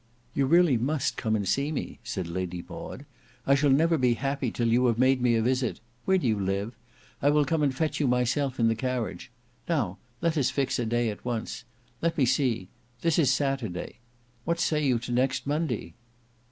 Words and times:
"You 0.33 0.47
really 0.47 0.77
must 0.77 1.15
come 1.15 1.35
and 1.35 1.47
see 1.47 1.71
me," 1.71 1.99
said 2.03 2.25
Lady 2.27 2.65
Maud, 2.67 3.05
"I 3.45 3.53
shall 3.53 3.69
never 3.69 3.99
be 3.99 4.15
happy 4.15 4.49
till 4.49 4.67
you 4.67 4.87
have 4.87 4.97
made 4.97 5.21
me 5.21 5.35
a 5.35 5.43
visit. 5.43 5.79
Where 6.05 6.17
do 6.17 6.25
you 6.25 6.39
live? 6.39 6.73
I 7.21 7.29
will 7.29 7.45
come 7.45 7.61
and 7.61 7.71
fetch 7.71 7.99
you 7.99 8.07
myself 8.07 8.59
in 8.59 8.67
the 8.67 8.73
carriage. 8.73 9.29
Now 9.69 9.99
let 10.19 10.39
us 10.39 10.49
fix 10.49 10.79
a 10.79 10.87
day 10.87 11.11
at 11.11 11.23
once. 11.23 11.65
Let 12.01 12.17
me 12.17 12.25
see; 12.25 12.67
this 13.01 13.19
is 13.19 13.31
Saturday. 13.31 13.99
What 14.43 14.59
say 14.59 14.83
you 14.83 14.97
to 14.97 15.11
next 15.11 15.45
Monday?" 15.45 15.93